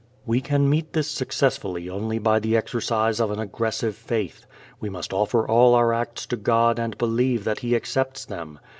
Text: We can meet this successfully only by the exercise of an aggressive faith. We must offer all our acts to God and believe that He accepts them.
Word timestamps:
We 0.25 0.41
can 0.41 0.67
meet 0.67 0.93
this 0.93 1.07
successfully 1.07 1.87
only 1.87 2.17
by 2.17 2.39
the 2.39 2.57
exercise 2.57 3.19
of 3.19 3.29
an 3.29 3.37
aggressive 3.37 3.95
faith. 3.95 4.47
We 4.79 4.89
must 4.89 5.13
offer 5.13 5.47
all 5.47 5.75
our 5.75 5.93
acts 5.93 6.25
to 6.25 6.37
God 6.37 6.79
and 6.79 6.97
believe 6.97 7.43
that 7.43 7.59
He 7.59 7.75
accepts 7.75 8.25
them. 8.25 8.57